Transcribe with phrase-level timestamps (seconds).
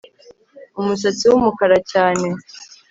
[0.79, 2.27] umusatsi wumukara cyane